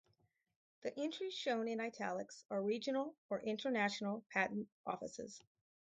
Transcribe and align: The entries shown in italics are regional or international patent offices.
The 0.81 0.99
entries 0.99 1.35
shown 1.35 1.67
in 1.67 1.79
italics 1.79 2.43
are 2.49 2.59
regional 2.63 3.13
or 3.29 3.39
international 3.39 4.25
patent 4.31 4.67
offices. 4.83 5.43